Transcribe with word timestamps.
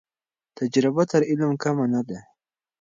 تجربه 0.57 1.03
تر 1.11 1.21
علم 1.29 1.51
کمه 1.63 1.85
نه 1.93 2.01
ده. 2.07 2.19